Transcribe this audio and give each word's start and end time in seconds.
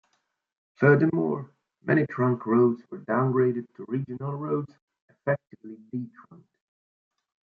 Furthermore, 0.77 1.51
many 1.83 2.07
Trunk 2.07 2.47
Roads 2.47 2.81
were 2.89 3.01
downgraded 3.01 3.67
to 3.75 3.85
Regional 3.87 4.33
roads, 4.33 4.73
effectively 5.07 5.77
'de-trunked'. 5.91 6.49